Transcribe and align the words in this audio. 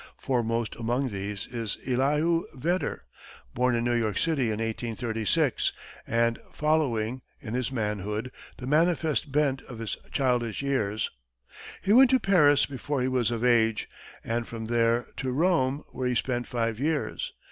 Foremost 0.17 0.75
among 0.77 1.09
these 1.09 1.45
is 1.45 1.77
Elihu 1.85 2.45
Vedder, 2.55 3.03
born 3.53 3.75
in 3.75 3.83
New 3.83 3.93
York 3.93 4.17
City 4.17 4.45
in 4.45 4.57
1836, 4.57 5.73
and 6.07 6.39
following, 6.51 7.21
in 7.39 7.53
his 7.53 7.71
manhood, 7.71 8.31
the 8.57 8.65
manifest 8.65 9.31
bent 9.31 9.61
of 9.65 9.77
his 9.77 9.95
childish 10.11 10.63
years. 10.63 11.11
He 11.83 11.93
went 11.93 12.09
to 12.09 12.19
Paris 12.19 12.65
before 12.65 13.03
he 13.03 13.07
was 13.07 13.29
of 13.29 13.45
age, 13.45 13.87
and 14.23 14.47
from 14.47 14.65
there 14.65 15.05
to 15.17 15.31
Rome, 15.31 15.83
where 15.91 16.07
he 16.07 16.15
spent 16.15 16.47
five 16.47 16.79
years. 16.79 17.33